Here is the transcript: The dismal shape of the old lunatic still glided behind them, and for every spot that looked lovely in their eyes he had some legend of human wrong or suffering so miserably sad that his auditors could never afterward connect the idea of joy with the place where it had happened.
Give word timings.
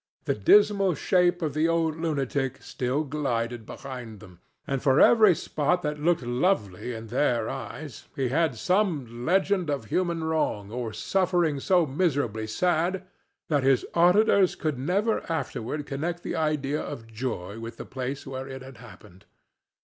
The 0.25 0.33
dismal 0.33 0.95
shape 0.95 1.43
of 1.43 1.53
the 1.53 1.67
old 1.67 1.95
lunatic 1.95 2.59
still 2.63 3.03
glided 3.03 3.67
behind 3.67 4.19
them, 4.19 4.39
and 4.65 4.81
for 4.81 4.99
every 4.99 5.35
spot 5.35 5.83
that 5.83 5.99
looked 5.99 6.23
lovely 6.23 6.95
in 6.95 7.05
their 7.05 7.47
eyes 7.47 8.07
he 8.15 8.29
had 8.29 8.55
some 8.55 9.23
legend 9.27 9.69
of 9.69 9.85
human 9.93 10.23
wrong 10.23 10.71
or 10.71 10.91
suffering 10.91 11.59
so 11.59 11.85
miserably 11.85 12.47
sad 12.47 13.03
that 13.47 13.61
his 13.61 13.85
auditors 13.93 14.55
could 14.55 14.79
never 14.79 15.21
afterward 15.31 15.85
connect 15.85 16.23
the 16.23 16.35
idea 16.35 16.81
of 16.81 17.05
joy 17.05 17.59
with 17.59 17.77
the 17.77 17.85
place 17.85 18.25
where 18.25 18.47
it 18.47 18.63
had 18.63 18.77
happened. 18.77 19.25